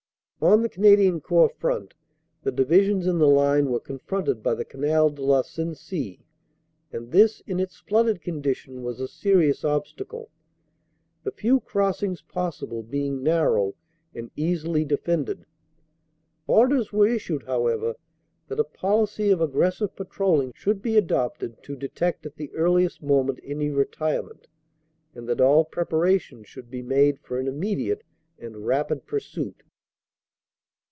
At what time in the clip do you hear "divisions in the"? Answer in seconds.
2.51-3.29